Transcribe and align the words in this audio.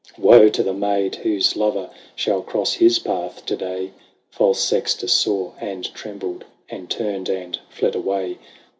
Woe 0.17 0.49
to 0.49 0.63
the 0.63 0.73
maid 0.73 1.17
whose 1.17 1.55
lover 1.55 1.91
Shall 2.15 2.41
cross 2.41 2.73
his 2.73 2.97
path 2.97 3.45
to 3.45 3.55
day! 3.55 3.91
False 4.31 4.59
Sextus 4.59 5.13
saw, 5.13 5.51
and 5.59 5.93
trembled. 5.93 6.43
And 6.69 6.89
turned, 6.89 7.29
and 7.29 7.59
fled 7.69 7.93
away. 7.93 8.39